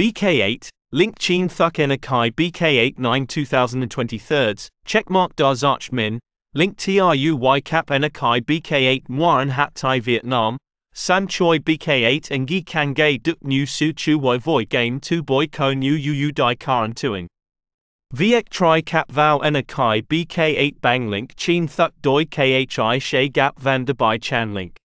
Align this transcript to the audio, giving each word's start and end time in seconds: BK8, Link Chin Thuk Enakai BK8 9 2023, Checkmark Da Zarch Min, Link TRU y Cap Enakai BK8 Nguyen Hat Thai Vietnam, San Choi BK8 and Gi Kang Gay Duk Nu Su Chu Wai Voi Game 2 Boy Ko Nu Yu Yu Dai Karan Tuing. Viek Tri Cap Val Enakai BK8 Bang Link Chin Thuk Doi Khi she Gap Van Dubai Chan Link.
BK8, 0.00 0.70
Link 0.92 1.18
Chin 1.18 1.46
Thuk 1.46 1.74
Enakai 1.74 2.32
BK8 2.32 2.98
9 2.98 3.26
2023, 3.26 4.70
Checkmark 4.86 5.36
Da 5.36 5.52
Zarch 5.52 5.92
Min, 5.92 6.18
Link 6.54 6.78
TRU 6.78 7.36
y 7.36 7.60
Cap 7.60 7.88
Enakai 7.88 8.40
BK8 8.40 9.08
Nguyen 9.08 9.50
Hat 9.50 9.74
Thai 9.74 10.00
Vietnam, 10.00 10.56
San 10.94 11.26
Choi 11.26 11.58
BK8 11.58 12.30
and 12.30 12.48
Gi 12.48 12.62
Kang 12.62 12.94
Gay 12.94 13.18
Duk 13.18 13.44
Nu 13.44 13.66
Su 13.66 13.92
Chu 13.92 14.18
Wai 14.18 14.38
Voi 14.38 14.64
Game 14.64 15.00
2 15.00 15.22
Boy 15.22 15.46
Ko 15.46 15.74
Nu 15.74 15.92
Yu 15.92 16.12
Yu 16.12 16.32
Dai 16.32 16.54
Karan 16.54 16.94
Tuing. 16.94 17.26
Viek 18.14 18.48
Tri 18.48 18.80
Cap 18.80 19.12
Val 19.12 19.40
Enakai 19.40 20.02
BK8 20.06 20.80
Bang 20.80 21.10
Link 21.10 21.36
Chin 21.36 21.68
Thuk 21.68 21.92
Doi 22.00 22.24
Khi 22.24 22.66
she 23.00 23.28
Gap 23.28 23.60
Van 23.60 23.84
Dubai 23.84 24.18
Chan 24.18 24.54
Link. 24.54 24.78